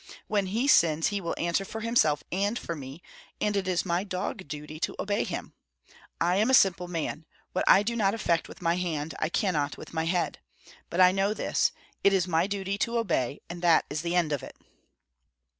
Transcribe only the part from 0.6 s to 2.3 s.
sins he will answer for himself